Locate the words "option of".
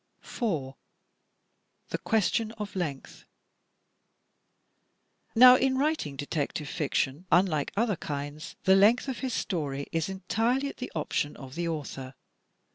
10.95-11.53